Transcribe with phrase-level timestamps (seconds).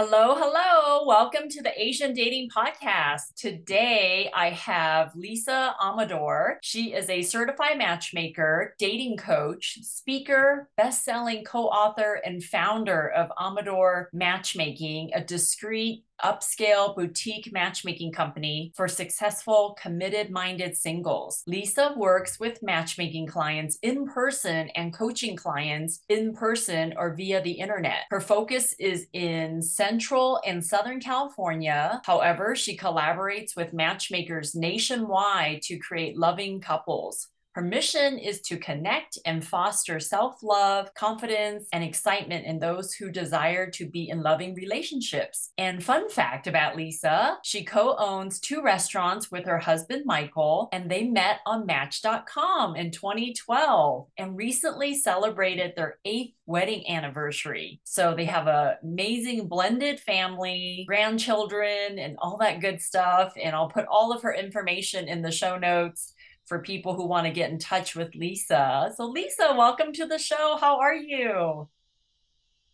[0.00, 1.04] Hello, hello.
[1.08, 3.34] Welcome to the Asian Dating Podcast.
[3.34, 6.58] Today I have Lisa Amador.
[6.62, 15.10] She is a certified matchmaker, dating coach, speaker, best-selling co-author and founder of Amador Matchmaking,
[15.14, 21.42] a discreet upscale boutique matchmaking company for successful, committed minded singles.
[21.46, 27.52] Lisa works with matchmaking clients in person and coaching clients in person or via the
[27.52, 28.04] internet.
[28.10, 32.00] Her focus is in Central and Southern California.
[32.04, 37.28] However, she collaborates with matchmakers nationwide to create loving couples.
[37.58, 43.10] Her mission is to connect and foster self love, confidence, and excitement in those who
[43.10, 45.50] desire to be in loving relationships.
[45.58, 50.88] And fun fact about Lisa she co owns two restaurants with her husband, Michael, and
[50.88, 57.80] they met on Match.com in 2012 and recently celebrated their eighth wedding anniversary.
[57.82, 63.32] So they have an amazing blended family, grandchildren, and all that good stuff.
[63.36, 66.14] And I'll put all of her information in the show notes
[66.48, 68.92] for people who want to get in touch with Lisa.
[68.96, 70.56] So, Lisa, welcome to the show.
[70.58, 71.68] How are you?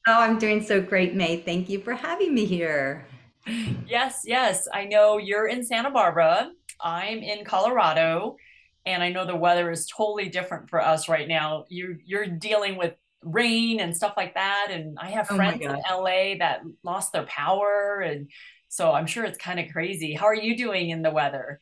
[0.06, 1.39] Oh, I'm doing so great, May.
[1.39, 3.06] Thank you for having me here.
[3.86, 4.69] Yes, yes.
[4.72, 6.50] I know you're in Santa Barbara.
[6.81, 8.36] I'm in Colorado,
[8.86, 11.64] and I know the weather is totally different for us right now.
[11.69, 15.70] You you're dealing with rain and stuff like that, and I have oh friends in
[15.70, 18.31] LA that lost their power, and
[18.69, 20.14] so I'm sure it's kind of crazy.
[20.14, 21.61] How are you doing in the weather?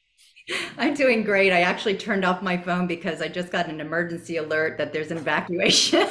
[0.78, 1.52] I'm doing great.
[1.52, 5.10] I actually turned off my phone because I just got an emergency alert that there's
[5.10, 6.06] an evacuation.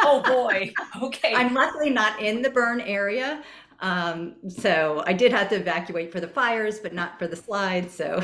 [0.00, 0.72] oh boy.
[1.02, 1.34] Okay.
[1.34, 3.42] I'm luckily not in the burn area.
[3.80, 7.94] Um, so I did have to evacuate for the fires, but not for the slides.
[7.94, 8.22] So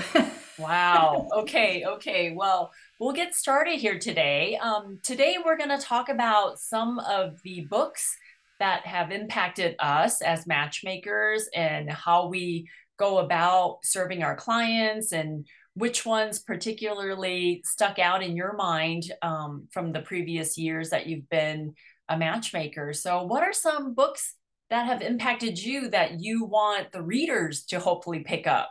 [0.58, 1.28] wow.
[1.36, 1.84] Okay.
[1.84, 2.32] Okay.
[2.34, 4.56] Well, we'll get started here today.
[4.56, 8.16] Um, today we're going to talk about some of the books
[8.58, 12.68] that have impacted us as matchmakers and how we
[13.02, 19.66] go about serving our clients and which ones particularly stuck out in your mind um,
[19.72, 21.74] from the previous years that you've been
[22.08, 22.92] a matchmaker.
[22.92, 24.34] So, what are some books
[24.70, 28.70] that have impacted you that you want the readers to hopefully pick up?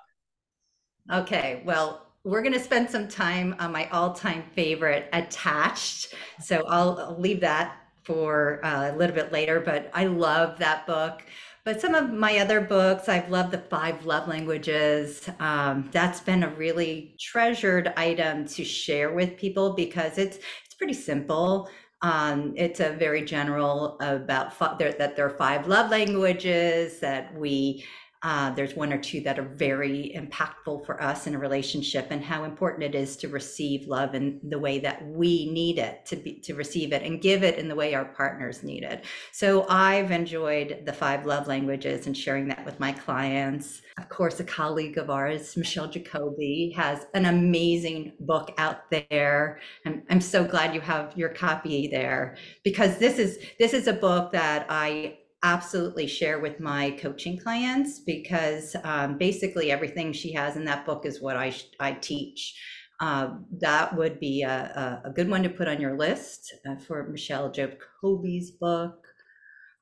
[1.11, 6.13] Okay, well, we're going to spend some time on my all time favorite, Attached.
[6.39, 10.87] So, I'll, I'll leave that for uh, a little bit later, but I love that
[10.87, 11.23] book.
[11.63, 15.29] But some of my other books, I've loved the five love languages.
[15.39, 20.93] Um, that's been a really treasured item to share with people because it's it's pretty
[20.93, 21.69] simple.
[22.01, 27.85] Um, it's a very general about there, that there are five love languages that we
[28.23, 32.23] uh, there's one or two that are very impactful for us in a relationship and
[32.23, 36.15] how important it is to receive love in the way that we need it to
[36.15, 39.05] be to receive it and give it in the way our partners need it.
[39.31, 43.81] So i've enjoyed the five love languages and sharing that with my clients.
[43.97, 49.59] Of course a colleague of ours michelle jacoby has an amazing book out there.
[49.85, 53.93] I'm, I'm so glad you have your copy there because this is this is a
[53.93, 60.55] book that i absolutely share with my coaching clients because um, basically everything she has
[60.55, 62.59] in that book is what I, I teach.
[62.99, 67.07] Uh, that would be a, a, good one to put on your list uh, for
[67.07, 69.07] Michelle Jacoby's book.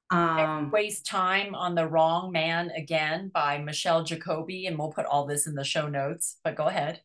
[0.10, 5.26] Um, Waste Time on the Wrong Man Again by Michelle Jacoby, and we'll put all
[5.26, 7.02] this in the show notes, but go ahead.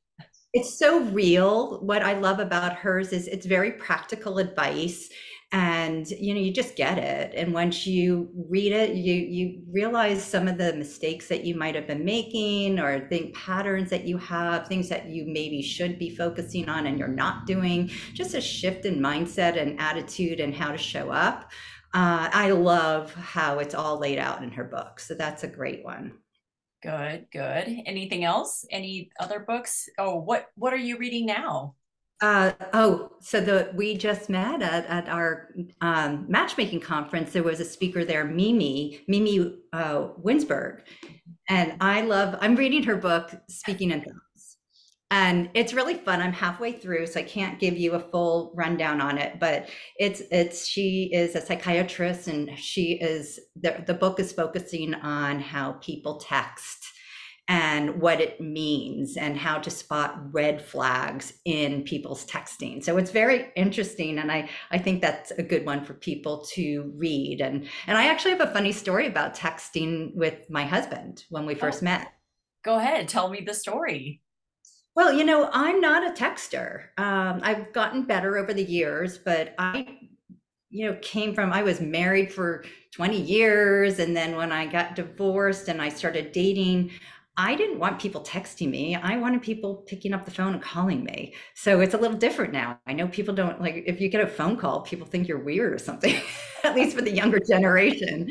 [0.55, 1.81] It's so real.
[1.81, 5.11] What I love about hers is it's very practical advice
[5.53, 7.33] and you know you just get it.
[7.37, 11.75] And once you read it you you realize some of the mistakes that you might
[11.75, 16.15] have been making or think patterns that you have things that you maybe should be
[16.15, 17.91] focusing on and you're not doing.
[18.13, 21.51] Just a shift in mindset and attitude and how to show up.
[21.93, 24.99] Uh, i love how it's all laid out in her book.
[24.99, 26.15] So that's a great one.
[26.83, 27.69] Good good.
[27.87, 28.65] Anything else?
[28.71, 29.89] Any other books?
[29.99, 31.77] Oh what what are you reading now
[32.21, 35.49] uh, oh, so the we just met at, at our
[35.81, 37.33] um, matchmaking conference.
[37.33, 40.81] There was a speaker there, Mimi, Mimi uh, Winsberg,
[41.49, 42.39] and I love.
[42.41, 44.57] I'm reading her book, Speaking in Thumbs,
[45.11, 46.21] and it's really fun.
[46.21, 49.41] I'm halfway through, so I can't give you a full rundown on it.
[49.41, 49.69] But
[49.99, 55.41] it's it's she is a psychiatrist, and she is the the book is focusing on
[55.41, 56.94] how people text
[57.49, 62.83] and what it means and how to spot red flags in people's texting.
[62.83, 66.93] So it's very interesting and I I think that's a good one for people to
[66.97, 71.45] read and and I actually have a funny story about texting with my husband when
[71.45, 72.13] we first oh, met.
[72.65, 74.23] Go ahead, tell me the story.
[74.97, 76.85] Well, you know, I'm not a texter.
[76.97, 79.99] Um, I've gotten better over the years, but I
[80.71, 82.65] you know came from i was married for
[82.95, 83.99] 20 years.
[83.99, 86.93] And then when I got divorced and I started dating,
[87.37, 88.95] I didn't want people texting me.
[88.95, 91.35] I wanted people picking up the phone and calling me.
[91.55, 92.79] So it's a little different now.
[92.87, 95.73] I know people don't like if you get a phone call, people think you're weird
[95.73, 96.21] or something,
[96.65, 98.31] at least for the younger generation.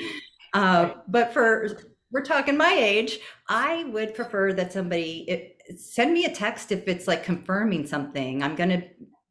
[0.54, 3.20] Uh, but for we're talking my age,
[3.50, 8.42] I would prefer that somebody it, send me a text if it's like confirming something.
[8.42, 8.84] I'm going to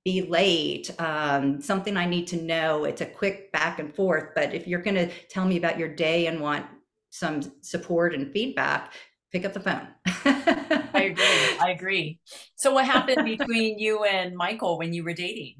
[0.05, 2.85] be late, um, something I need to know.
[2.85, 4.31] It's a quick back and forth.
[4.35, 6.67] But if you're going to tell me about your day and want
[7.11, 8.93] some support and feedback,
[9.33, 9.89] pick up the phone.
[10.25, 11.57] I agree.
[11.61, 12.21] I agree.
[12.57, 15.57] So, what happened between you and Michael when you were dating?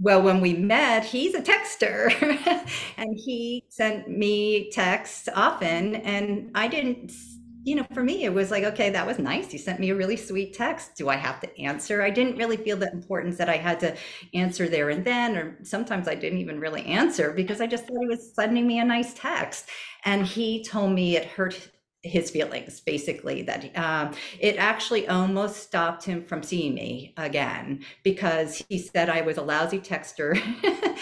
[0.00, 2.10] Well, when we met, he's a texter
[2.96, 5.94] and he sent me texts often.
[5.96, 7.12] And I didn't,
[7.62, 9.52] you know, for me, it was like, okay, that was nice.
[9.52, 10.96] You sent me a really sweet text.
[10.96, 12.02] Do I have to answer?
[12.02, 13.96] I didn't really feel the importance that I had to
[14.34, 18.00] answer there and then, or sometimes I didn't even really answer because I just thought
[18.00, 19.68] he was sending me a nice text.
[20.04, 21.70] And he told me it hurt
[22.04, 28.62] his feelings basically that um, it actually almost stopped him from seeing me again because
[28.68, 30.36] he said i was a lousy texter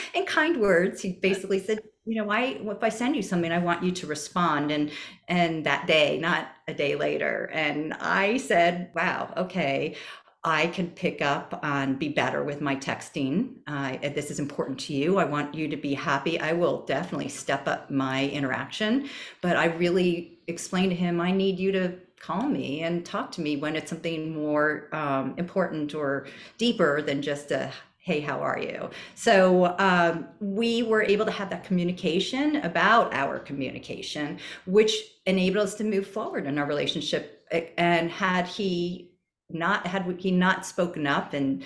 [0.14, 3.58] in kind words he basically said you know why if i send you something i
[3.58, 4.90] want you to respond and
[5.28, 9.96] and that day not a day later and i said wow okay
[10.44, 13.58] I can pick up and be better with my texting.
[13.68, 15.18] Uh, this is important to you.
[15.18, 16.40] I want you to be happy.
[16.40, 19.08] I will definitely step up my interaction,
[19.40, 23.40] but I really explained to him, I need you to call me and talk to
[23.40, 28.58] me when it's something more um, important or deeper than just a hey how are
[28.58, 28.90] you?
[29.14, 34.92] So um, we were able to have that communication about our communication which
[35.26, 37.46] enabled us to move forward in our relationship
[37.78, 39.12] and had he
[39.50, 41.62] not had he not spoken up and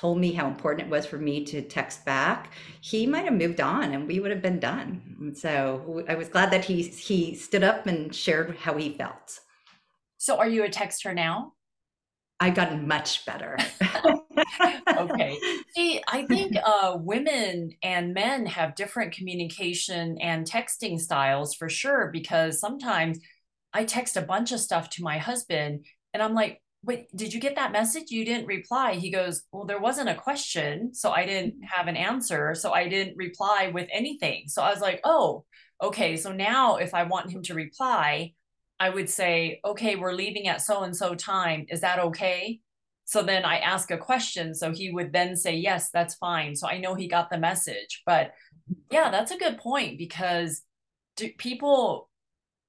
[0.00, 3.60] told me how important it was for me to text back, he might have moved
[3.60, 5.16] on and we would have been done.
[5.20, 9.40] And so I was glad that he he stood up and shared how he felt.
[10.16, 11.52] So are you a texter now?
[12.42, 13.58] I've gotten much better.
[14.96, 15.38] okay.
[15.76, 22.08] See, I think uh, women and men have different communication and texting styles for sure,
[22.10, 23.18] because sometimes
[23.74, 27.40] I text a bunch of stuff to my husband and I'm like, wait, did you
[27.40, 28.10] get that message?
[28.10, 28.94] You didn't reply.
[28.94, 30.94] He goes, well, there wasn't a question.
[30.94, 31.64] So I didn't mm-hmm.
[31.64, 32.54] have an answer.
[32.54, 34.44] So I didn't reply with anything.
[34.46, 35.44] So I was like, oh,
[35.82, 36.16] okay.
[36.16, 38.32] So now if I want him to reply,
[38.78, 41.66] I would say, okay, we're leaving at so and so time.
[41.68, 42.60] Is that okay?
[43.04, 44.54] So then I ask a question.
[44.54, 46.56] So he would then say, yes, that's fine.
[46.56, 48.02] So I know he got the message.
[48.06, 48.32] But
[48.90, 50.62] yeah, that's a good point because
[51.16, 52.08] do people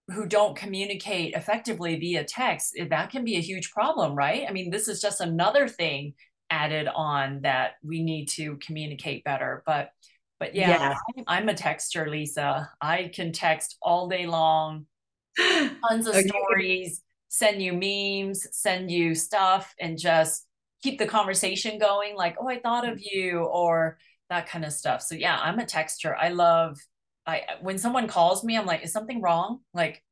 [0.09, 4.45] who don't communicate effectively via text, eh, that can be a huge problem, right?
[4.47, 6.13] I mean, this is just another thing
[6.49, 9.63] added on that we need to communicate better.
[9.65, 9.91] But
[10.39, 11.23] but yeah, yeah.
[11.27, 12.71] I'm a texter, Lisa.
[12.81, 14.87] I can text all day long,
[15.37, 16.27] tons of okay.
[16.27, 20.47] stories, send you memes, send you stuff, and just
[20.81, 22.15] keep the conversation going.
[22.15, 23.99] Like, oh, I thought of you, or
[24.31, 25.03] that kind of stuff.
[25.03, 26.15] So yeah, I'm a texter.
[26.17, 26.79] I love
[27.25, 29.59] I when someone calls me, I'm like, is something wrong?
[29.73, 30.03] Like,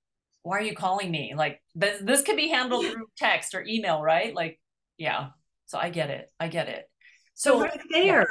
[0.44, 1.34] why are you calling me?
[1.36, 4.34] Like this this could be handled through text or email, right?
[4.34, 4.60] Like,
[4.98, 5.30] yeah.
[5.66, 6.30] So I get it.
[6.40, 6.90] I get it.
[7.36, 8.22] So, so right there.
[8.22, 8.26] Yeah.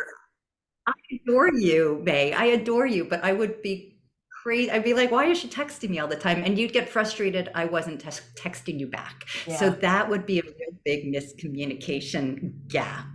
[0.89, 2.33] I adore you, May.
[2.33, 3.99] I adore you, but I would be
[4.43, 4.71] crazy.
[4.71, 6.43] I'd be like, why is she texting me all the time?
[6.45, 7.51] And you'd get frustrated.
[7.55, 9.25] I wasn't te- texting you back.
[9.47, 9.57] Yeah.
[9.57, 13.07] So that would be a real big miscommunication gap.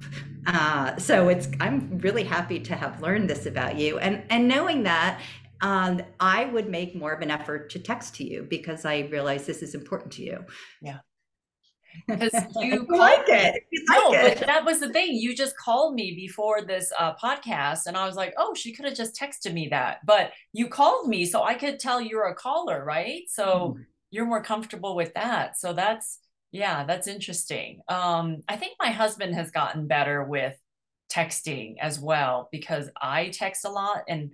[0.45, 4.83] Uh, so it's I'm really happy to have learned this about you, and and knowing
[4.83, 5.21] that
[5.63, 9.45] um, I would make more of an effort to text to you because I realize
[9.45, 10.45] this is important to you.
[10.81, 10.99] Yeah.
[12.05, 13.63] Because you like it.
[13.71, 15.15] You no, like but that was the thing.
[15.15, 18.85] You just called me before this uh, podcast, and I was like, "Oh, she could
[18.85, 22.33] have just texted me that." But you called me, so I could tell you're a
[22.35, 23.21] caller, right?
[23.27, 23.85] So mm.
[24.09, 25.59] you're more comfortable with that.
[25.59, 26.17] So that's
[26.51, 27.81] yeah, that's interesting.
[27.87, 30.57] Um, I think my husband has gotten better with
[31.11, 34.31] texting as well because I text a lot and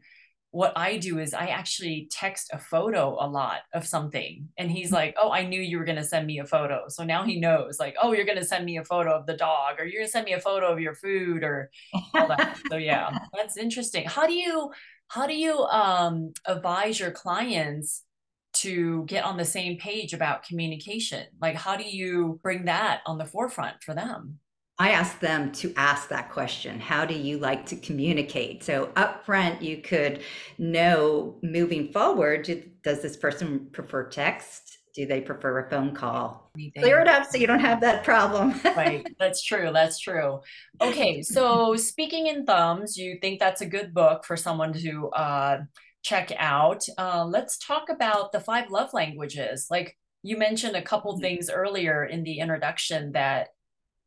[0.51, 4.49] what I do is I actually text a photo a lot of something.
[4.57, 6.85] And he's like, Oh, I knew you were going to send me a photo.
[6.87, 9.37] So now he knows, like, Oh, you're going to send me a photo of the
[9.37, 11.69] dog, or you're going to send me a photo of your food, or
[12.15, 12.57] all that.
[12.69, 14.05] so, yeah, that's interesting.
[14.05, 14.71] How do you,
[15.07, 18.03] how do you um, advise your clients
[18.51, 21.27] to get on the same page about communication?
[21.39, 24.39] Like, how do you bring that on the forefront for them?
[24.81, 26.79] I ask them to ask that question.
[26.79, 28.63] How do you like to communicate?
[28.63, 30.21] So up front, you could
[30.57, 32.49] know moving forward,
[32.81, 34.77] does this person prefer text?
[34.95, 36.49] Do they prefer a phone call?
[36.55, 36.81] Anything.
[36.81, 38.59] Clear it up so you don't have that problem.
[38.77, 39.05] right.
[39.19, 39.71] That's true.
[39.73, 40.39] That's true.
[40.81, 41.21] Okay.
[41.23, 45.57] So speaking in thumbs, you think that's a good book for someone to uh,
[46.03, 46.85] check out.
[46.97, 49.67] Uh, let's talk about the five love languages.
[49.69, 51.21] Like you mentioned a couple mm-hmm.
[51.21, 53.49] things earlier in the introduction that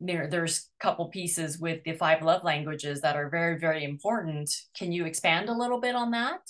[0.04, 4.50] there, there's a couple pieces with the five love languages that are very, very important.
[4.76, 6.40] Can you expand a little bit on that?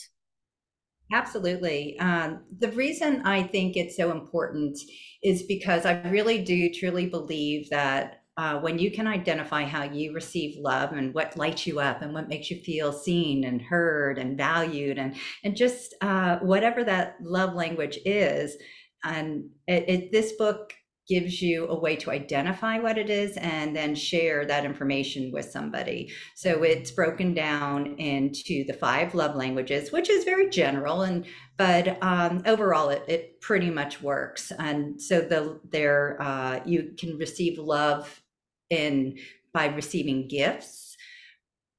[1.13, 1.99] Absolutely.
[1.99, 4.79] Um, the reason I think it's so important
[5.23, 10.15] is because I really do truly believe that uh, when you can identify how you
[10.15, 14.19] receive love and what lights you up and what makes you feel seen and heard
[14.19, 18.57] and valued and and just uh, whatever that love language is,
[19.05, 20.73] and it, it, this book
[21.09, 25.51] gives you a way to identify what it is and then share that information with
[25.51, 26.13] somebody.
[26.37, 31.27] So it's broken down into the five love languages, which is very general and
[31.59, 34.53] but um, overall it, it pretty much works.
[34.59, 38.23] And so the there uh, you can receive love
[38.71, 39.19] in
[39.53, 40.97] by receiving gifts,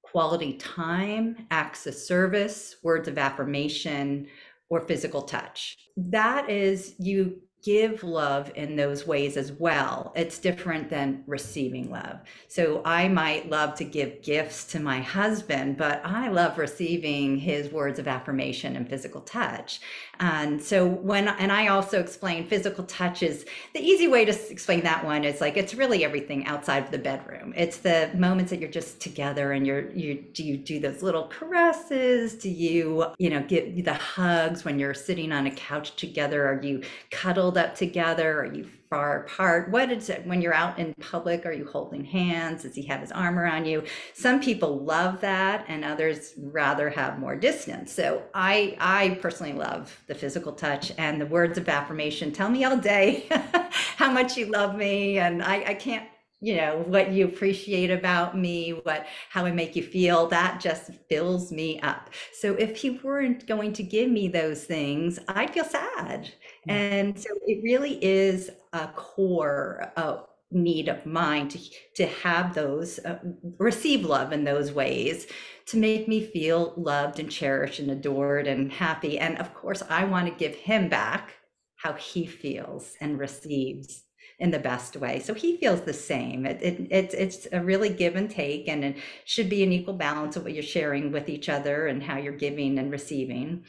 [0.04, 4.28] quality time, acts of service, words of affirmation,
[4.70, 5.78] or physical touch.
[5.98, 10.12] That is you give love in those ways as well.
[10.18, 12.20] It's different than receiving love.
[12.50, 17.72] So I might love to give gifts to my husband, but I love receiving his
[17.72, 19.80] words of affirmation and physical touch.
[20.24, 24.82] And so when, and I also explain physical touch is the easy way to explain
[24.84, 27.54] that one is like, it's really everything outside of the bedroom.
[27.58, 31.28] It's the moments that you're just together and you're, you, do you do those little
[31.28, 32.36] caresses?
[32.36, 36.48] Do you, you know, get the hugs when you're sitting on a couch together?
[36.48, 38.40] Are you cuddled up together?
[38.40, 39.72] Are you far apart?
[39.72, 41.48] What is it when you're out in public?
[41.48, 42.62] Are you holding hands?
[42.62, 43.84] Does he have his arm around you?
[44.14, 47.92] Some people love that and others rather have more distance.
[47.92, 52.32] So I I personally love the physical touch and the words of affirmation.
[52.32, 53.28] Tell me all day
[53.98, 55.18] how much you love me.
[55.18, 56.08] And I, I can't
[56.44, 60.92] you know what you appreciate about me what how i make you feel that just
[61.10, 62.10] fills me up.
[62.34, 66.30] So if he weren't going to give me those things i'd feel sad.
[66.68, 70.18] And so it really is a core uh,
[70.52, 71.60] need of mine to,
[71.96, 73.20] to have those, uh,
[73.58, 75.28] receive love in those ways
[75.66, 79.18] to make me feel loved and cherished and adored and happy.
[79.18, 81.34] And of course, I want to give him back
[81.76, 84.04] how he feels and receives
[84.40, 85.20] in the best way.
[85.20, 86.46] So he feels the same.
[86.46, 89.94] It, it, it, it's a really give and take, and it should be an equal
[89.94, 93.64] balance of what you're sharing with each other and how you're giving and receiving.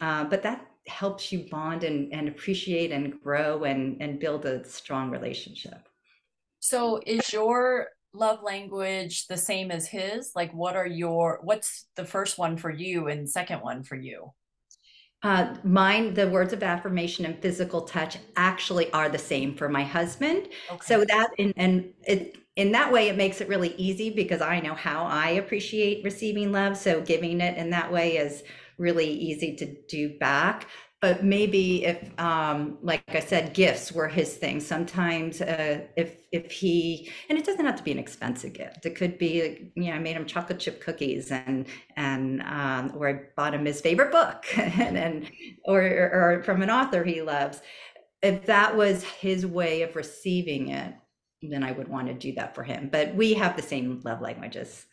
[0.00, 4.64] Uh, but that helps you bond and, and appreciate and grow and, and build a
[4.68, 5.88] strong relationship.
[6.60, 10.32] So is your love language the same as his?
[10.34, 14.32] Like what are your what's the first one for you and second one for you?
[15.22, 19.82] Uh, mine, the words of affirmation and physical touch actually are the same for my
[19.82, 20.48] husband.
[20.70, 20.78] Okay.
[20.84, 24.60] So that in, and it in that way it makes it really easy because I
[24.60, 26.76] know how I appreciate receiving love.
[26.76, 28.42] So giving it in that way is
[28.78, 30.68] really easy to do back
[31.06, 36.50] but maybe if um like i said gifts were his thing sometimes uh if if
[36.50, 38.84] he and it doesn't have to be an expensive gift.
[38.84, 43.08] It could be you know i made him chocolate chip cookies and and um or
[43.08, 45.30] i bought him his favorite book and, and
[45.64, 47.60] or or from an author he loves.
[48.20, 50.92] If that was his way of receiving it
[51.42, 52.88] then i would want to do that for him.
[52.90, 54.86] But we have the same love languages.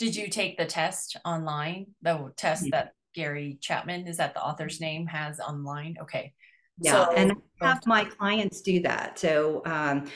[0.00, 1.86] Did you take the test online?
[2.02, 2.70] The test yeah.
[2.72, 5.96] that Gary Chapman, is that the author's name, has online?
[6.00, 6.32] Okay.
[6.78, 9.18] Yeah, so, and I have my clients do that.
[9.18, 10.10] So um,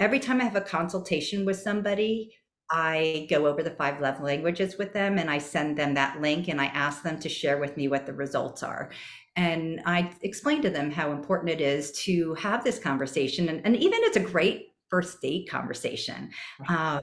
[0.00, 2.34] every time I have a consultation with somebody,
[2.70, 6.48] I go over the five love languages with them and I send them that link
[6.48, 8.90] and I ask them to share with me what the results are.
[9.36, 13.48] And I explain to them how important it is to have this conversation.
[13.48, 16.30] And, and even it's a great first date conversation.
[16.68, 17.00] Uh,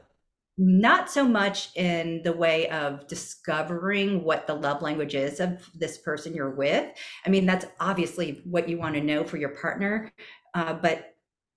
[0.61, 5.97] not so much in the way of discovering what the love language is of this
[5.97, 6.85] person you're with.
[7.25, 10.11] I mean, that's obviously what you want to know for your partner.
[10.53, 11.15] Uh, but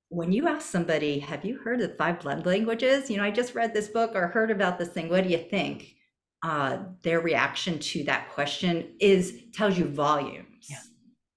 [0.08, 3.10] when you ask somebody, have you heard of five love languages?
[3.10, 5.08] You know, I just read this book or heard about this thing.
[5.08, 5.96] What do you think?
[6.44, 10.68] Uh, their reaction to that question is tells you volumes.
[10.68, 10.78] Yeah.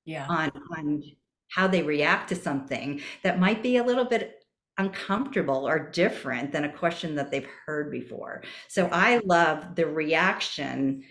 [0.05, 0.27] yeah.
[0.27, 1.03] On on
[1.49, 4.44] how they react to something that might be a little bit
[4.77, 8.43] uncomfortable or different than a question that they've heard before.
[8.67, 11.03] So I love the reaction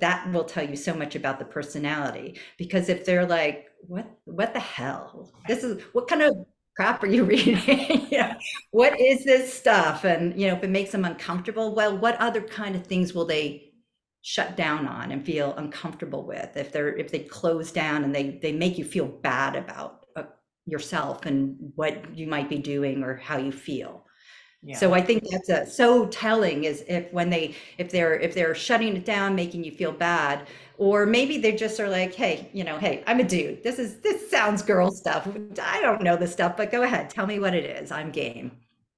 [0.00, 2.38] that will tell you so much about the personality.
[2.58, 5.32] Because if they're like what what the hell?
[5.46, 6.34] This is what kind of
[6.76, 8.06] crap are you reading?
[8.70, 10.04] What is this stuff?
[10.04, 13.24] And you know if it makes them uncomfortable well what other kind of things will
[13.24, 13.72] they
[14.22, 16.56] shut down on and feel uncomfortable with?
[16.56, 19.97] If they're if they close down and they they make you feel bad about
[20.68, 24.04] yourself and what you might be doing or how you feel.
[24.62, 24.76] Yeah.
[24.76, 28.56] So I think that's a, so telling is if when they if they're if they're
[28.56, 30.48] shutting it down, making you feel bad,
[30.78, 33.62] or maybe they just are like, hey, you know, hey, I'm a dude.
[33.62, 35.28] This is this sounds girl stuff.
[35.62, 37.92] I don't know this stuff, but go ahead, tell me what it is.
[37.92, 38.50] I'm game.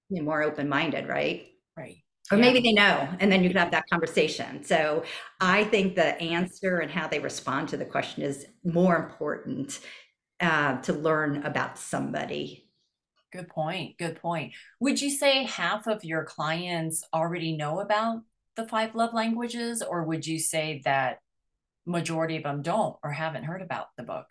[0.08, 1.46] You're more open minded, right?
[1.76, 1.98] Right.
[2.32, 2.44] Or yeah.
[2.44, 4.64] maybe they know, and then you can have that conversation.
[4.64, 5.04] So
[5.40, 9.80] I think the answer and how they respond to the question is more important
[10.40, 12.70] uh, to learn about somebody
[13.32, 13.96] Good point.
[13.96, 14.54] Good point.
[14.80, 18.22] Would you say half of your clients already know about
[18.56, 21.18] the five love languages, or would you say that
[21.86, 24.26] majority of them don't or haven't heard about the book?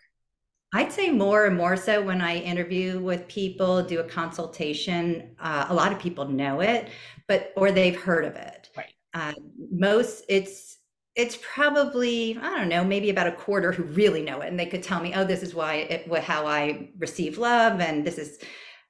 [0.74, 5.36] I'd say more and more so when I interview with people, do a consultation.
[5.40, 6.90] Uh, a lot of people know it,
[7.28, 8.70] but or they've heard of it.
[8.76, 8.94] Right.
[9.14, 9.34] Uh,
[9.72, 10.78] most it's
[11.20, 14.66] it's probably I don't know, maybe about a quarter who really know it, and they
[14.66, 18.40] could tell me, oh, this is why it, how I receive love, and this is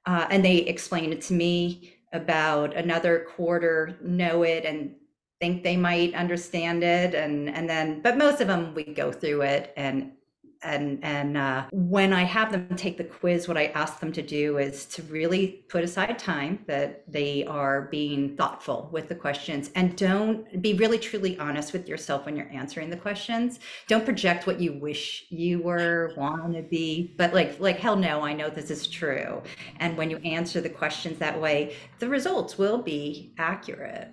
[0.06, 4.94] uh, and they explain it to me about another quarter know it and
[5.40, 9.42] think they might understand it and and then but most of them we go through
[9.42, 10.12] it and
[10.62, 14.22] and and uh, when I have them take the quiz, what I ask them to
[14.22, 19.70] do is to really put aside time that they are being thoughtful with the questions,
[19.74, 23.60] and don't be really truly honest with yourself when you're answering the questions.
[23.88, 28.20] Don't project what you wish you were, want to be, but like like hell no,
[28.22, 29.42] I know this is true.
[29.78, 34.08] And when you answer the questions that way, the results will be accurate.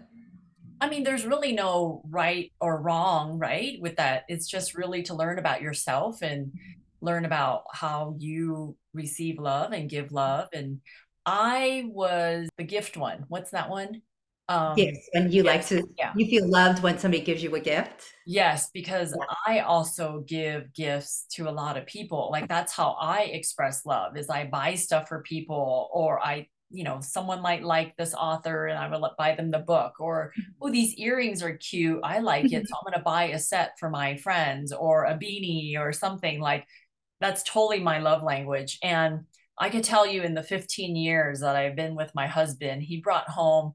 [0.79, 3.81] I mean, there's really no right or wrong, right?
[3.81, 6.51] With that, it's just really to learn about yourself and
[7.01, 10.49] learn about how you receive love and give love.
[10.53, 10.81] And
[11.25, 13.25] I was the gift one.
[13.27, 14.01] What's that one?
[14.49, 16.13] Um, yes, and you yes, like to, yeah.
[16.15, 18.05] you feel loved when somebody gives you a gift.
[18.25, 19.25] Yes, because yeah.
[19.45, 22.29] I also give gifts to a lot of people.
[22.31, 24.15] Like that's how I express love.
[24.15, 28.67] Is I buy stuff for people, or I you know someone might like this author
[28.67, 31.99] and i will buy them the book or oh these earrings are cute.
[32.03, 32.73] I like it so mm-hmm.
[32.73, 36.65] i'm going to buy a set for my friends or a beanie or something like
[37.19, 38.79] that's totally my love language.
[38.83, 39.21] And
[39.57, 43.01] i could tell you in the 15 years that i've been with my husband he
[43.01, 43.73] brought home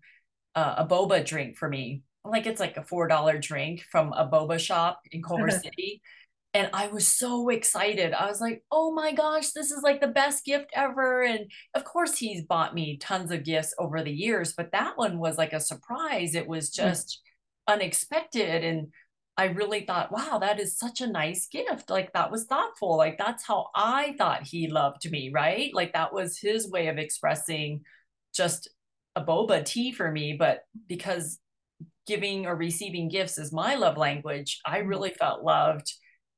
[0.54, 2.02] uh, a boba drink for me.
[2.24, 6.00] Like it's like a four dollar drink from a boba shop in culver city
[6.54, 8.12] and I was so excited.
[8.12, 11.22] I was like, oh my gosh, this is like the best gift ever.
[11.22, 15.18] And of course, he's bought me tons of gifts over the years, but that one
[15.18, 16.34] was like a surprise.
[16.34, 16.82] It was hmm.
[16.82, 17.20] just
[17.68, 17.74] mm.
[17.74, 18.64] unexpected.
[18.64, 18.88] And
[19.38, 21.88] I really thought, wow, that is such a nice gift.
[21.88, 22.98] Like that was thoughtful.
[22.98, 25.70] Like that's how I thought he loved me, right?
[25.72, 27.80] Like that was his way of expressing
[28.34, 28.68] just
[29.16, 30.36] a boba tea for me.
[30.38, 31.38] But because
[32.06, 34.88] giving or receiving gifts is my love language, I hmm.
[34.88, 35.90] really felt loved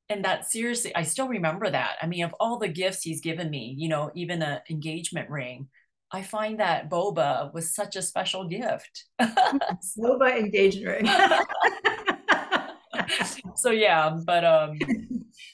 [0.08, 1.96] and that seriously, I still remember that.
[2.02, 5.68] I mean, of all the gifts he's given me, you know, even an engagement ring,
[6.12, 9.04] I find that boba was such a special gift.
[9.20, 11.10] boba engagement ring.
[13.56, 14.78] so yeah, but um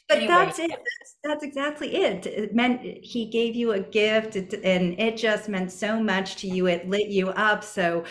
[0.08, 0.26] but anyway.
[0.26, 0.70] that's it.
[0.70, 2.26] That's, that's, exactly it.
[2.26, 6.66] It meant he gave you a gift and it just meant so much to you.
[6.66, 7.62] It lit you up.
[7.62, 8.04] So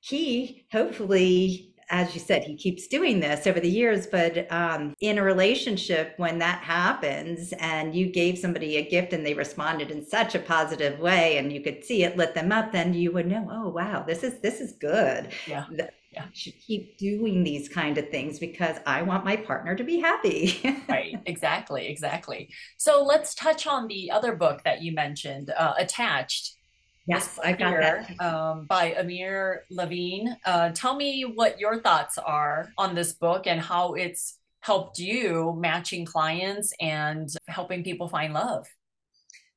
[0.00, 4.08] he hopefully as you said, he keeps doing this over the years.
[4.08, 9.24] But um, in a relationship, when that happens and you gave somebody a gift and
[9.24, 12.72] they responded in such a positive way, and you could see it lit them up,
[12.72, 15.28] then you would know, oh wow, this is this is good.
[15.46, 15.66] Yeah.
[16.12, 16.26] Yeah.
[16.32, 20.60] should keep doing these kind of things because I want my partner to be happy.
[20.88, 21.14] right.
[21.26, 21.86] Exactly.
[21.88, 22.50] Exactly.
[22.76, 26.56] So let's touch on the other book that you mentioned, uh, Attached.
[27.06, 28.20] Yes, I got that.
[28.20, 30.36] Um, by Amir Levine.
[30.44, 35.54] Uh, tell me what your thoughts are on this book and how it's helped you
[35.58, 38.66] matching clients and helping people find love.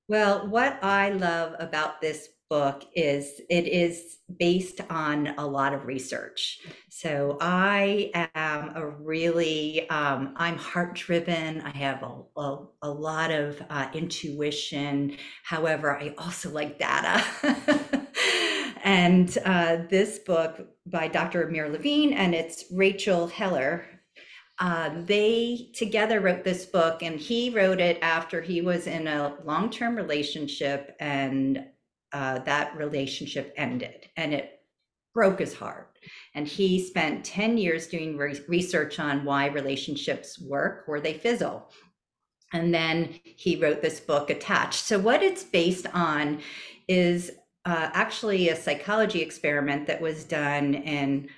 [0.10, 5.86] Well, what I love about this book is it is based on a lot of
[5.86, 6.60] research.
[6.90, 11.62] So I am a really, um, I'm heart driven.
[11.62, 15.18] I have a, a, a lot of uh, intuition.
[15.44, 17.24] However, I also like data.
[18.84, 21.48] and uh, this book by Dr.
[21.48, 23.86] Amir Levine and it's Rachel Heller.
[24.60, 29.36] Uh, they together wrote this book, and he wrote it after he was in a
[29.44, 31.64] long term relationship and
[32.14, 34.62] uh, that relationship ended and it
[35.14, 35.98] broke his heart.
[36.36, 41.72] And he spent 10 years doing re- research on why relationships work or they fizzle.
[42.54, 44.86] And then he wrote this book, Attached.
[44.86, 46.42] So, what it's based on
[46.88, 47.32] is
[47.66, 51.30] uh, actually a psychology experiment that was done in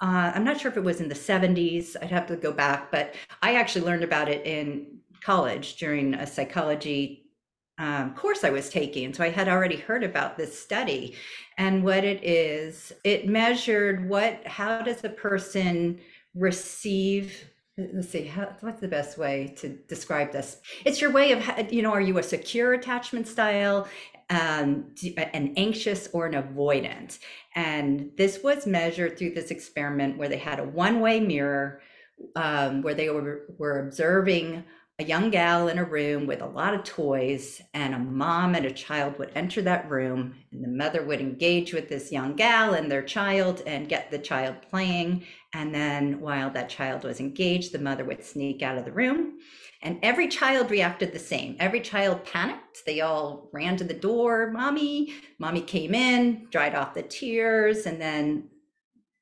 [0.00, 1.96] uh, I'm not sure if it was in the 70s.
[2.00, 6.26] I'd have to go back, but I actually learned about it in college during a
[6.26, 7.27] psychology
[7.78, 9.14] um, course I was taking.
[9.14, 11.14] So I had already heard about this study.
[11.56, 16.00] And what it is, it measured what, how does a person
[16.34, 17.48] receive
[17.94, 21.80] let's see how, what's the best way to describe this it's your way of you
[21.80, 23.86] know are you a secure attachment style
[24.30, 24.92] um,
[25.32, 27.18] an anxious or an avoidant
[27.54, 31.80] and this was measured through this experiment where they had a one-way mirror
[32.36, 34.64] um, where they were, were observing
[35.00, 38.66] a young gal in a room with a lot of toys and a mom and
[38.66, 42.74] a child would enter that room and the mother would engage with this young gal
[42.74, 45.24] and their child and get the child playing.
[45.54, 49.38] And then while that child was engaged the mother would sneak out of the room
[49.82, 51.54] and every child reacted the same.
[51.60, 52.84] Every child panicked.
[52.84, 57.86] They all ran to the door mommy mommy came in dried off the tears.
[57.86, 58.48] And then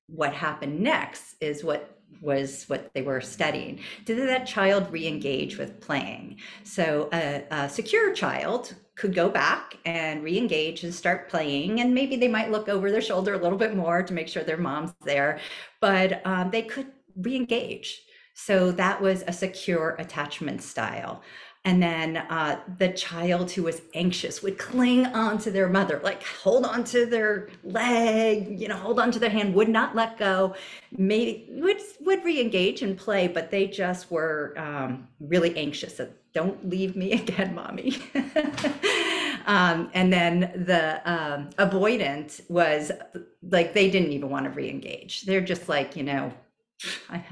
[0.07, 3.81] what happened next is what was what they were studying.
[4.05, 6.39] Did that child re-engage with playing?
[6.65, 12.17] So a, a, secure child could go back and re-engage and start playing, and maybe
[12.17, 14.95] they might look over their shoulder a little bit more to make sure their mom's
[15.05, 15.39] there,
[15.81, 18.03] but um, they could re-engage.
[18.39, 21.23] So that was a secure attachment style.
[21.67, 26.23] And then uh, the child who was anxious would cling on to their mother, like
[26.23, 30.17] hold on to their leg, you know, hold on to their hand, would not let
[30.17, 30.55] go.
[30.97, 35.97] Maybe would would re-engage and play, but they just were um, really anxious.
[35.97, 37.99] So don't leave me again, mommy.
[39.47, 42.93] um, and then the um, avoidant was
[43.43, 45.23] like they didn't even want to re-engage.
[45.23, 46.33] They're just like, you know,
[47.11, 47.25] I,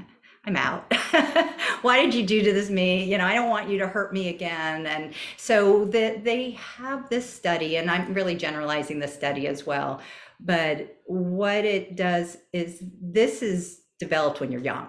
[0.45, 0.93] I'm out.
[1.81, 3.03] Why did you do to this me?
[3.03, 4.85] You know, I don't want you to hurt me again.
[4.85, 10.01] And so that they have this study, and I'm really generalizing the study as well.
[10.39, 14.87] But what it does is this is developed when you're young,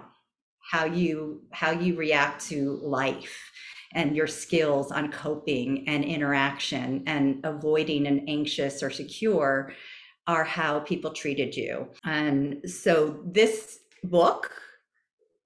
[0.59, 3.51] how you how you react to life
[3.93, 9.73] and your skills on coping and interaction and avoiding an anxious or secure
[10.27, 11.87] are how people treated you.
[12.03, 14.51] And so this book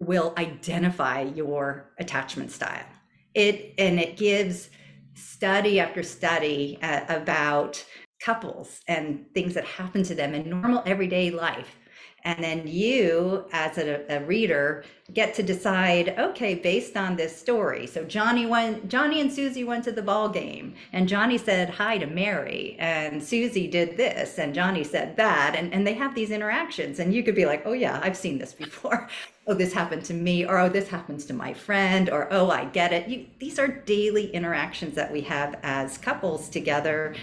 [0.01, 2.85] will identify your attachment style.
[3.33, 4.69] It and it gives
[5.13, 7.83] study after study uh, about
[8.21, 11.75] couples and things that happen to them in normal everyday life
[12.23, 17.87] and then you as a, a, reader get to decide okay based on this story.
[17.87, 21.97] So johnny went johnny and susie went to the ball game and johnny said hi
[21.97, 26.31] to mary and susie did this and johnny said that and, and they have these
[26.31, 29.07] interactions and you could be like oh yeah i've seen this before.
[29.47, 32.65] Oh this happened to me or oh this happens to my friend or oh i
[32.65, 33.07] get it.
[33.07, 37.15] You, these are daily interactions that we have as couples together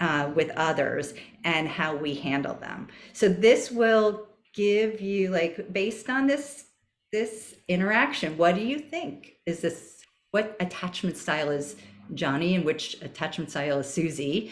[0.00, 1.14] uh, with others
[1.44, 2.88] and how we handle them.
[3.12, 6.64] So this will give you like based on this
[7.12, 9.34] this interaction what do you think?
[9.46, 11.76] Is this what attachment style is
[12.14, 14.50] johnny and which attachment style is susie?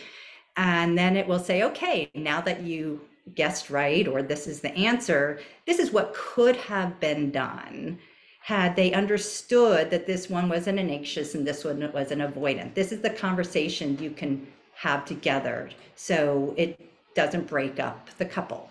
[0.57, 3.01] And then it will say okay now that you
[3.35, 7.99] guessed right or this is the answer this is what could have been done
[8.45, 12.75] had they understood that this one wasn't an anxious and this one was an avoidant.
[12.75, 15.71] This is the conversation you can have together.
[15.97, 16.79] So it
[17.15, 18.69] doesn't break up the couple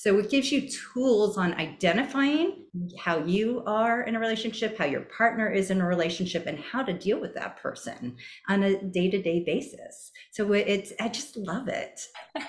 [0.00, 2.62] so it gives you tools on identifying
[3.00, 6.84] how you are in a relationship, how your partner is in a relationship, and how
[6.84, 8.14] to deal with that person
[8.48, 10.12] on a day to day basis.
[10.30, 12.00] So it's, I just love it.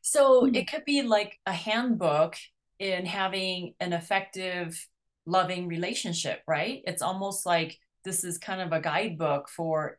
[0.00, 0.54] so hmm.
[0.54, 2.36] it could be like a handbook
[2.78, 4.86] in having an effective,
[5.26, 6.82] loving relationship, right?
[6.86, 9.98] It's almost like this is kind of a guidebook for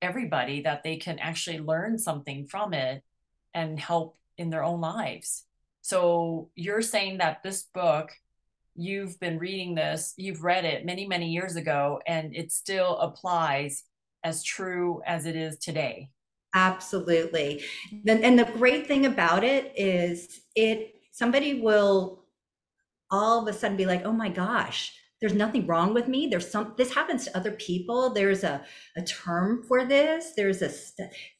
[0.00, 3.02] everybody that they can actually learn something from it
[3.54, 5.46] and help in their own lives.
[5.88, 8.10] So you're saying that this book,
[8.76, 13.84] you've been reading this, you've read it many, many years ago, and it still applies
[14.22, 16.10] as true as it is today.
[16.54, 17.64] Absolutely.
[18.06, 22.22] And the great thing about it is it somebody will
[23.10, 26.28] all of a sudden be like, oh my gosh, there's nothing wrong with me.
[26.28, 28.10] There's some this happens to other people.
[28.10, 28.64] There's a,
[28.96, 30.32] a term for this.
[30.36, 30.70] There's a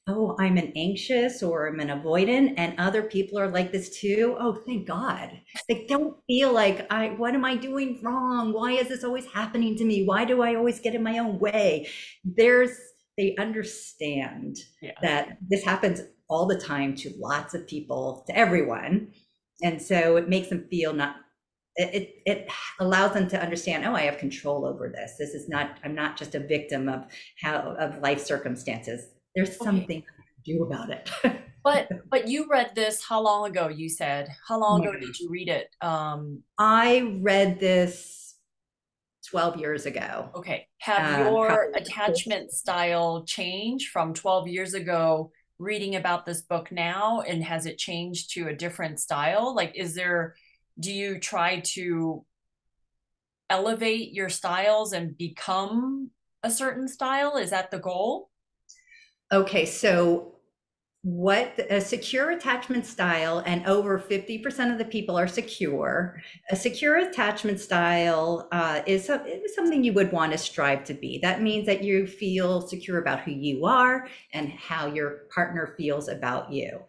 [0.09, 4.37] oh i'm an anxious or i'm an avoidant and other people are like this too.
[4.41, 5.41] Oh thank god.
[5.69, 8.53] They don't feel like i what am i doing wrong?
[8.53, 10.05] Why is this always happening to me?
[10.05, 11.89] Why do i always get in my own way?
[12.25, 12.73] There's
[13.17, 14.93] they understand yeah.
[15.03, 19.13] that this happens all the time to lots of people to everyone.
[19.63, 21.17] And so it makes them feel not
[21.79, 22.49] it, it
[22.81, 25.15] allows them to understand oh i have control over this.
[25.19, 27.07] This is not i'm not just a victim of
[27.41, 29.09] how of life circumstances.
[29.35, 31.11] There's something to do about it.
[31.65, 34.29] But but you read this how long ago you said?
[34.47, 35.69] How long ago did you read it?
[35.83, 38.37] Um i read this
[39.29, 40.31] 12 years ago.
[40.35, 40.67] Okay.
[40.79, 47.21] Have um, your attachment style changed from 12 years ago reading about this book now
[47.21, 49.55] and has it changed to a different style?
[49.55, 50.37] Like is there
[50.79, 52.25] do you try to
[53.51, 56.11] elevate your styles and become
[56.43, 57.37] a certain style?
[57.37, 58.31] Is that the goal?
[59.33, 60.39] Okay, so
[61.03, 66.97] what a secure attachment style and over 50% of the people are secure a secure
[66.97, 71.67] attachment style uh, is, is something you would want to strive to be that means
[71.67, 76.81] that you feel secure about who you are and how your partner feels about you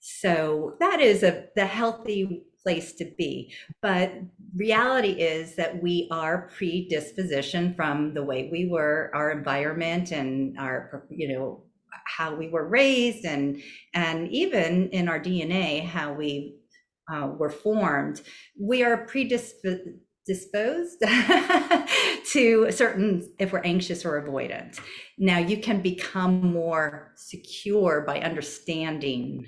[0.00, 4.12] so that is a the healthy place to be but
[4.56, 11.06] reality is that we are predisposition from the way we were our environment and our
[11.10, 11.62] you know
[12.06, 13.60] how we were raised and
[13.94, 16.56] and even in our DNA how we
[17.12, 18.22] uh, were formed,
[18.58, 19.62] we are predisposed
[22.32, 24.80] to certain if we're anxious or avoidant.
[25.18, 29.46] Now you can become more secure by understanding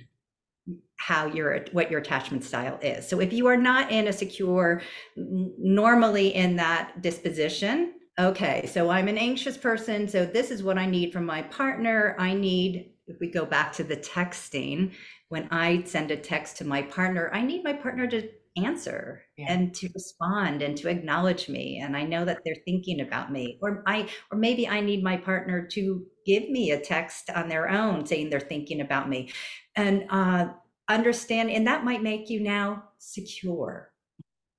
[1.07, 3.07] how your what your attachment style is.
[3.09, 4.83] So if you are not in a secure
[5.15, 10.09] normally in that disposition, okay, so I'm an anxious person.
[10.09, 12.17] So this is what I need from my partner.
[12.19, 14.95] I need, if we go back to the texting,
[15.29, 19.53] when I send a text to my partner, I need my partner to answer yeah.
[19.53, 23.59] and to respond and to acknowledge me and i know that they're thinking about me
[23.61, 27.69] or i or maybe i need my partner to give me a text on their
[27.69, 29.31] own saying they're thinking about me
[29.75, 30.47] and uh
[30.89, 33.93] understand and that might make you now secure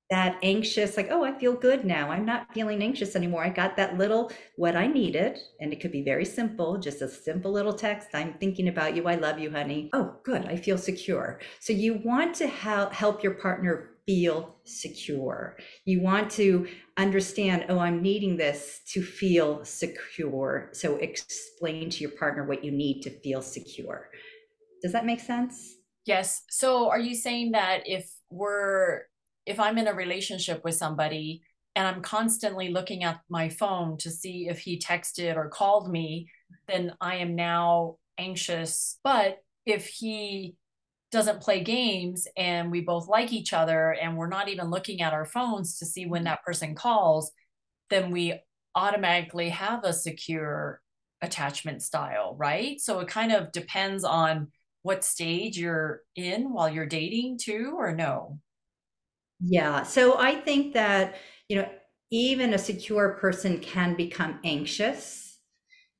[0.09, 2.09] that anxious, like, oh, I feel good now.
[2.11, 3.43] I'm not feeling anxious anymore.
[3.43, 5.37] I got that little what I needed.
[5.59, 8.09] And it could be very simple, just a simple little text.
[8.13, 9.07] I'm thinking about you.
[9.07, 9.89] I love you, honey.
[9.91, 10.45] Oh, good.
[10.45, 11.39] I feel secure.
[11.59, 15.57] So you want to help help your partner feel secure.
[15.83, 20.69] You want to understand, oh, I'm needing this to feel secure.
[20.71, 24.09] So explain to your partner what you need to feel secure.
[24.81, 25.76] Does that make sense?
[26.07, 26.43] Yes.
[26.49, 29.01] So are you saying that if we're
[29.45, 31.41] if I'm in a relationship with somebody
[31.75, 36.29] and I'm constantly looking at my phone to see if he texted or called me,
[36.67, 38.99] then I am now anxious.
[39.03, 40.55] But if he
[41.11, 45.13] doesn't play games and we both like each other and we're not even looking at
[45.13, 46.25] our phones to see when mm-hmm.
[46.25, 47.31] that person calls,
[47.89, 48.39] then we
[48.75, 50.81] automatically have a secure
[51.21, 52.79] attachment style, right?
[52.79, 54.51] So it kind of depends on
[54.87, 58.39] what stage you're in while you're dating too, or no?
[59.41, 59.83] Yeah.
[59.83, 61.17] So I think that,
[61.49, 61.69] you know,
[62.09, 65.39] even a secure person can become anxious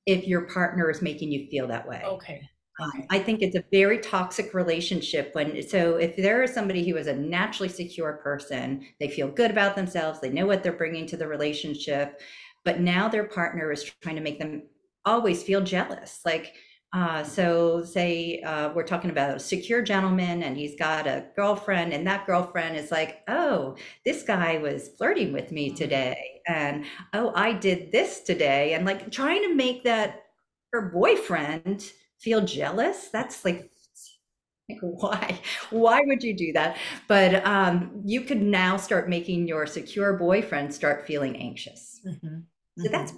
[0.05, 2.01] if your partner is making you feel that way.
[2.03, 2.41] Okay.
[2.79, 6.95] Um, I think it's a very toxic relationship when so if there is somebody who
[6.95, 11.07] is a naturally secure person, they feel good about themselves, they know what they're bringing
[11.07, 12.21] to the relationship,
[12.63, 14.63] but now their partner is trying to make them
[15.05, 16.21] always feel jealous.
[16.23, 16.53] Like
[16.97, 21.93] uh, so say uh, we're talking about a secure gentleman and he's got a girlfriend
[21.93, 25.77] and that girlfriend is like, oh, this guy was flirting with me mm-hmm.
[25.77, 26.41] today.
[26.47, 28.73] And oh, I did this today.
[28.73, 30.23] And like trying to make that
[30.73, 33.09] her boyfriend feel jealous.
[33.09, 33.69] That's like
[34.67, 36.75] like why why would you do that
[37.07, 42.39] but um, you could now start making your secure boyfriend start feeling anxious mm-hmm.
[42.77, 42.91] so mm-hmm.
[42.91, 43.13] that's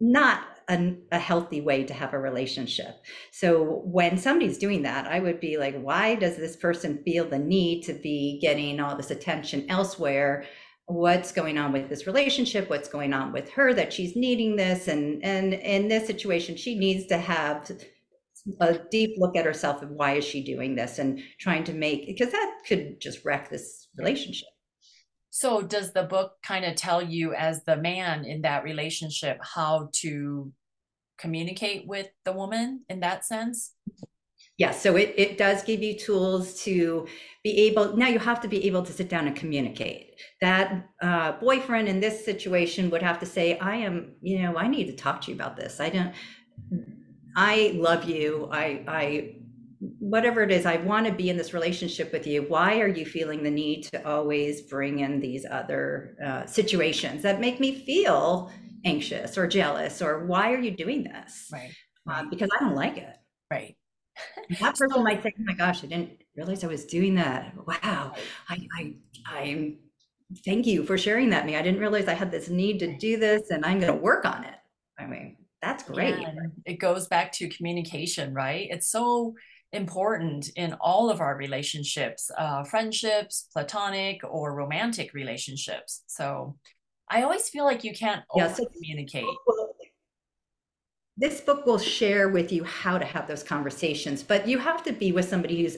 [0.00, 3.02] not a, a, healthy way to have a relationship.
[3.30, 7.38] So when somebody's doing that, I would be like, why does this person feel the
[7.38, 10.44] need to be getting all this attention elsewhere?
[10.86, 12.68] What's going on with this relationship?
[12.68, 14.88] What's going on with her that she's needing this?
[14.88, 17.70] And and in this situation, she needs to have
[18.60, 22.06] a deep look at herself and why is she doing this and trying to make
[22.06, 24.48] because that could just wreck this relationship.
[25.34, 29.88] So does the book kind of tell you as the man in that relationship how
[30.02, 30.52] to
[31.16, 33.72] communicate with the woman in that sense?
[33.88, 34.04] Yes,
[34.58, 37.08] yeah, so it, it does give you tools to
[37.42, 40.20] be able, now you have to be able to sit down and communicate.
[40.42, 44.68] That uh, boyfriend in this situation would have to say, I am, you know, I
[44.68, 45.80] need to talk to you about this.
[45.80, 46.12] I don't,
[47.34, 48.50] I love you.
[48.52, 49.36] I, I
[49.98, 52.42] whatever it is, I want to be in this relationship with you.
[52.42, 57.40] Why are you feeling the need to always bring in these other uh, situations that
[57.40, 58.52] make me feel
[58.84, 60.00] anxious or jealous?
[60.00, 61.48] Or why are you doing this?
[61.52, 61.74] Right.
[62.08, 63.16] Uh, because I don't like it.
[63.50, 63.76] Right.
[64.60, 67.52] that person so, might say, "Oh my gosh, I didn't realize I was doing that.
[67.66, 68.14] Wow,
[68.48, 68.94] I, I,
[69.26, 69.78] I'm.
[70.44, 71.44] Thank you for sharing that.
[71.44, 73.98] Me, I didn't realize I had this need to do this, and I'm going to
[73.98, 74.54] work on it.
[74.98, 76.18] I mean, that's great.
[76.18, 76.32] Yeah,
[76.64, 78.68] it goes back to communication, right?
[78.70, 79.34] It's so
[79.72, 86.02] important in all of our relationships, uh, friendships, platonic or romantic relationships.
[86.06, 86.56] So
[87.08, 89.24] I always feel like you can't yeah, so communicate.
[91.16, 94.92] This book will share with you how to have those conversations, but you have to
[94.92, 95.76] be with somebody who's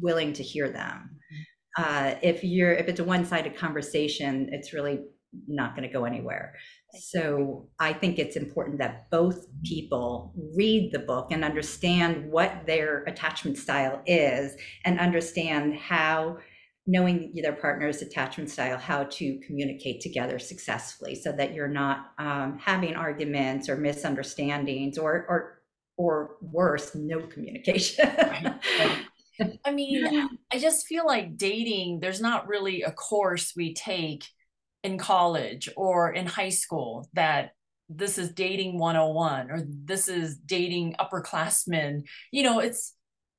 [0.00, 1.18] willing to hear them.
[1.32, 1.82] Mm-hmm.
[1.82, 5.00] Uh, if you're if it's a one-sided conversation, it's really
[5.46, 6.54] not going to go anywhere.
[6.98, 13.04] So I think it's important that both people read the book and understand what their
[13.04, 16.38] attachment style is and understand how
[16.86, 22.58] knowing their partner's attachment style, how to communicate together successfully so that you're not um,
[22.58, 25.62] having arguments or misunderstandings or, or,
[25.96, 28.08] or worse, no communication.
[29.64, 34.24] I mean, I just feel like dating, there's not really a course we take
[34.82, 37.52] in college or in high school that
[37.88, 42.02] this is dating 101 or this is dating upperclassmen.
[42.30, 42.94] You know, it's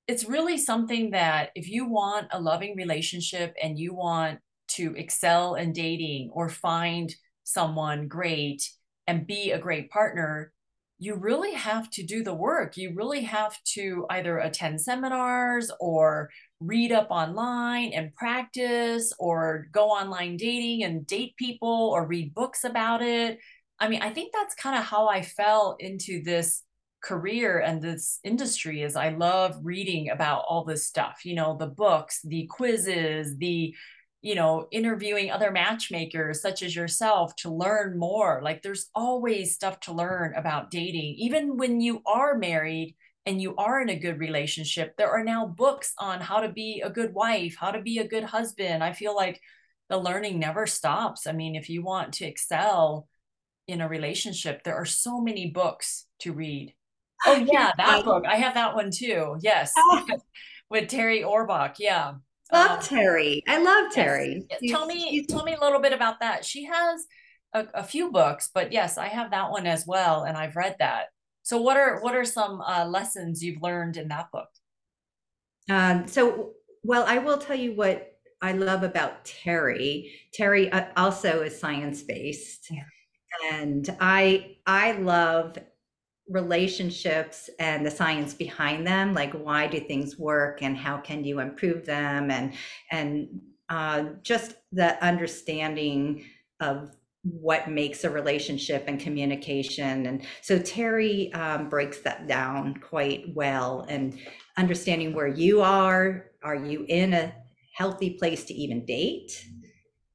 [0.08, 5.56] it's really something that if you want a loving relationship and you want to excel
[5.56, 8.69] in dating or find someone great
[9.08, 10.51] and be a great partner,
[10.99, 12.77] you really have to do the work.
[12.77, 16.30] You really have to either attend seminars or
[16.62, 22.63] read up online and practice or go online dating and date people or read books
[22.63, 23.39] about it.
[23.80, 26.63] I mean, I think that's kind of how I fell into this
[27.04, 31.67] career and this industry is I love reading about all this stuff, you know, the
[31.67, 33.74] books, the quizzes, the
[34.24, 38.39] you know, interviewing other matchmakers such as yourself to learn more.
[38.43, 41.15] Like there's always stuff to learn about dating.
[41.17, 42.95] Even when you are married
[43.26, 46.82] and you are in a good relationship, there are now books on how to be
[46.84, 48.84] a good wife, how to be a good husband.
[48.84, 49.40] I feel like
[49.90, 51.28] the learning never stops.
[51.28, 53.08] I mean, if you want to excel
[53.68, 56.74] in a relationship, there are so many books to read.
[57.26, 58.26] Oh yeah, that book.
[58.28, 59.38] I have that one too.
[59.42, 59.74] Yes.
[59.78, 60.06] Ah.
[60.70, 61.76] With Terri Orbuch.
[61.80, 62.14] Yeah.
[62.52, 63.42] Love um, Terri.
[63.48, 64.46] I love Terri.
[64.50, 64.72] Yes, yes.
[64.72, 66.46] Tell me, tell me a little bit about that.
[66.46, 67.06] She has
[67.54, 70.78] a, a, few books, but yes, I have that one as well, and I've read
[70.80, 71.08] that.
[71.43, 74.49] So, what are what are some uh, lessons you've learned in that book?
[75.69, 76.51] Um, so,
[76.84, 80.12] well, I will tell you what I love about Terri.
[80.38, 82.84] Terri uh, also is science based, yeah.
[83.51, 85.58] and I I love
[86.30, 91.39] relationships and the science behind them like why do things work and how can you
[91.39, 92.54] improve them and
[92.89, 96.25] and uh, just the understanding
[96.60, 103.26] of what makes a relationship and communication and so terri um, breaks that down quite
[103.36, 104.18] well and
[104.58, 107.34] understanding where you are are you in a
[107.76, 109.46] healthy place to even date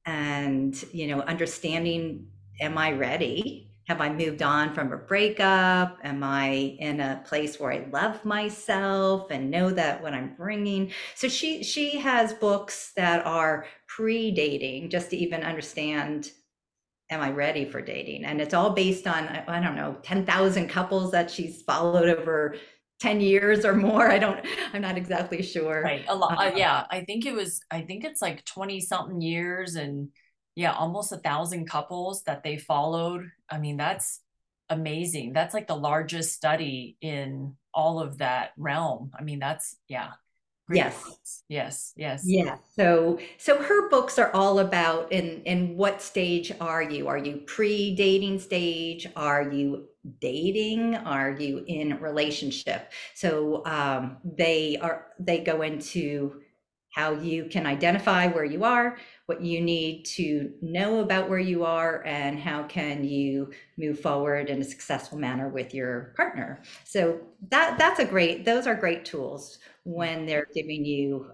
[0.05, 2.27] and you know understanding
[2.59, 5.97] am i ready have I moved on from a breakup?
[6.03, 10.91] Am I in a place where I love myself and know that what I'm bringing?
[11.15, 16.31] So she she has books that are pre-dating just to even understand
[17.09, 18.25] am I ready for dating?
[18.25, 22.55] And it's all based on I don't know 10,000 couples that she's followed over
[22.99, 24.09] 10 years or more.
[24.11, 25.81] I don't I'm not exactly sure.
[25.81, 26.05] Right.
[26.07, 26.37] A lot.
[26.37, 30.09] Uh, yeah, I think it was I think it's like 20 something years and
[30.55, 33.29] yeah, almost a thousand couples that they followed.
[33.47, 34.21] I mean, that's
[34.69, 35.33] amazing.
[35.33, 39.11] That's like the largest study in all of that realm.
[39.17, 40.13] I mean, that's yeah.
[40.69, 41.01] Yes.
[41.03, 41.43] Books.
[41.47, 41.93] Yes.
[41.95, 42.23] Yes.
[42.27, 42.57] Yeah.
[42.75, 47.07] So so her books are all about in in what stage are you?
[47.07, 49.07] Are you pre-dating stage?
[49.15, 49.87] Are you
[50.19, 50.95] dating?
[50.95, 52.91] Are you in relationship?
[53.15, 56.41] So um they are they go into
[56.93, 61.63] how you can identify where you are, what you need to know about where you
[61.63, 66.61] are, and how can you move forward in a successful manner with your partner.
[66.85, 68.45] So that that's a great.
[68.45, 71.31] Those are great tools when they're giving you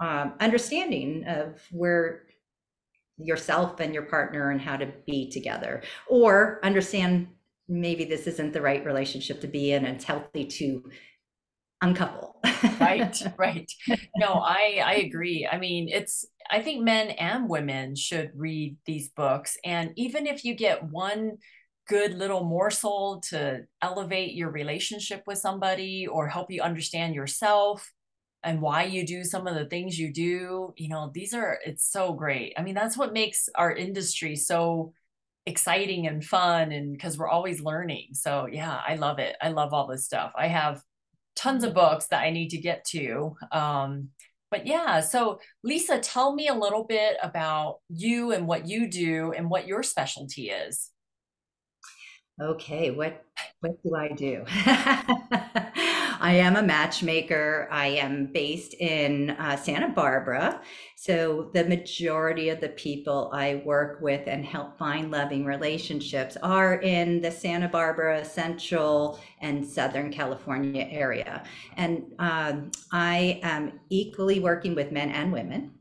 [0.00, 2.22] um, understanding of where
[3.16, 7.26] yourself and your partner and how to be together, or understand
[7.68, 10.88] maybe this isn't the right relationship to be in and it's healthy to
[11.82, 12.40] uncouple.
[12.80, 13.70] right, right.
[14.16, 15.48] No, I I agree.
[15.50, 20.44] I mean, it's I think men and women should read these books and even if
[20.44, 21.38] you get one
[21.88, 27.90] good little morsel to elevate your relationship with somebody or help you understand yourself
[28.44, 31.90] and why you do some of the things you do, you know, these are it's
[31.90, 32.52] so great.
[32.56, 34.92] I mean, that's what makes our industry so
[35.46, 38.08] exciting and fun and because we're always learning.
[38.12, 39.34] So, yeah, I love it.
[39.40, 40.32] I love all this stuff.
[40.36, 40.82] I have
[41.34, 43.34] tons of books that I need to get to.
[43.50, 44.10] Um,
[44.50, 49.32] but yeah, so Lisa, tell me a little bit about you and what you do
[49.32, 50.90] and what your specialty is.
[52.40, 53.24] Okay, what
[53.60, 54.44] what do I do?
[56.20, 57.68] I am a matchmaker.
[57.70, 60.60] I am based in uh, Santa Barbara.
[60.96, 66.80] So, the majority of the people I work with and help find loving relationships are
[66.80, 71.42] in the Santa Barbara, Central, and Southern California area.
[71.76, 75.72] And um, I am equally working with men and women.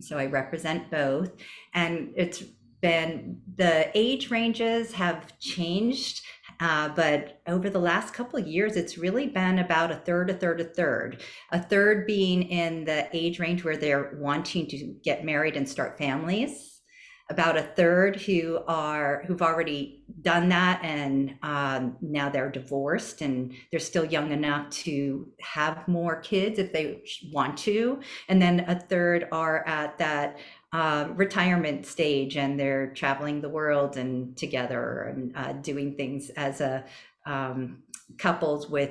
[0.00, 1.32] So, I represent both.
[1.74, 2.42] And it's
[2.80, 6.22] been the age ranges have changed
[6.60, 10.34] uh, but over the last couple of years, it's really been about a third, a
[10.34, 11.22] third, a third.
[11.52, 15.96] A third being in the age range where they're wanting to get married and start
[15.96, 16.69] families.
[17.30, 23.54] About a third who are who've already done that and um, now they're divorced and
[23.70, 27.02] they're still young enough to have more kids if they
[27.32, 28.00] want to.
[28.28, 30.38] And then a third are at that
[30.72, 36.60] uh, retirement stage and they're traveling the world and together and uh, doing things as
[36.60, 36.84] a
[37.26, 37.82] um,
[38.18, 38.90] couples with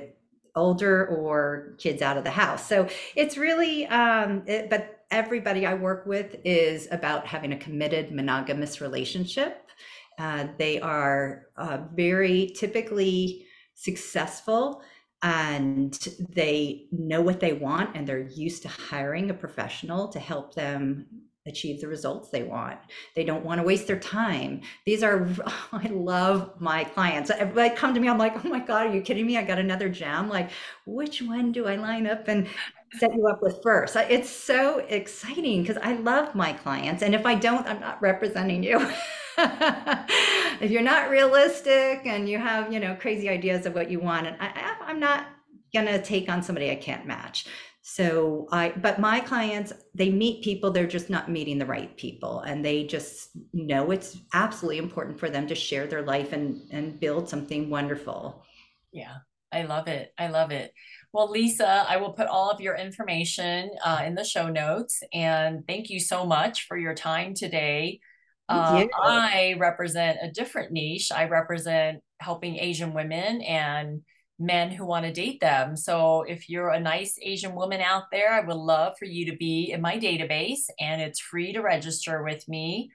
[0.56, 2.66] older or kids out of the house.
[2.66, 8.12] So it's really, um, it, but everybody I work with is about having a committed
[8.12, 9.70] monogamous relationship.
[10.18, 14.82] Uh, they are uh, very typically successful
[15.22, 20.54] and they know what they want and they're used to hiring a professional to help
[20.54, 21.06] them
[21.46, 22.78] achieve the results they want.
[23.16, 24.60] They don't want to waste their time.
[24.84, 25.26] These are,
[25.72, 27.30] I love my clients.
[27.54, 29.36] They come to me, I'm like, oh my God, are you kidding me?
[29.38, 30.28] I got another jam.
[30.28, 30.50] Like,
[30.86, 32.46] which one do I line up and
[32.94, 33.96] set you up with first?
[33.96, 37.02] It's so exciting because I love my clients.
[37.02, 38.78] And if I don't, I'm not representing you.
[39.38, 44.26] if you're not realistic and you have, you know, crazy ideas of what you want,
[44.26, 45.26] and I, I'm not
[45.72, 47.46] going to take on somebody I can't match.
[47.82, 52.40] So I, but my clients, they meet people, they're just not meeting the right people.
[52.40, 57.00] And they just know it's absolutely important for them to share their life and, and
[57.00, 58.44] build something wonderful.
[58.92, 59.16] Yeah,
[59.52, 60.12] I love it.
[60.18, 60.72] I love it.
[61.12, 65.02] Well, Lisa, I will put all of your information uh, in the show notes.
[65.12, 68.00] And thank you so much for your time today.
[68.48, 71.12] Uh, I represent a different niche.
[71.12, 74.02] I represent helping Asian women and
[74.40, 75.76] men who want to date them.
[75.76, 79.36] So if you're a nice Asian woman out there, I would love for you to
[79.36, 82.90] be in my database and it's free to register with me.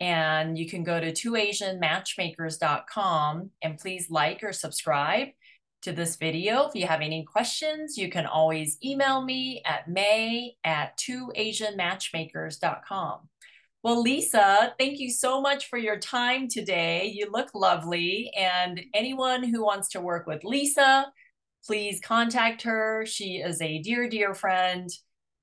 [0.00, 5.28] And you can go to twoasianmatchmakers.com and please like or subscribe
[5.86, 6.66] to this video.
[6.66, 13.20] If you have any questions, you can always email me at may at twoasianmatchmakers.com.
[13.84, 17.12] Well, Lisa, thank you so much for your time today.
[17.14, 18.32] You look lovely.
[18.36, 21.06] And anyone who wants to work with Lisa,
[21.64, 23.06] please contact her.
[23.06, 24.90] She is a dear, dear friend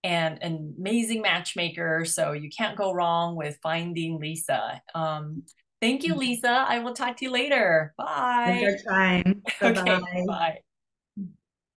[0.04, 2.04] and an amazing matchmaker.
[2.04, 4.82] So you can't go wrong with finding Lisa.
[4.94, 5.44] Um,
[5.84, 6.20] thank you, mm-hmm.
[6.20, 6.66] Lisa.
[6.68, 7.94] I will talk to you later.
[7.98, 8.60] Bye.
[8.62, 9.44] Your time.
[9.62, 9.82] Bye-bye.
[9.82, 10.60] Okay, bye.